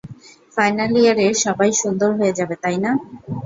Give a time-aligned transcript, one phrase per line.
[0.57, 2.91] Final ইয়ারে সবাই সুন্দর হয়ে যাবে, তাই না?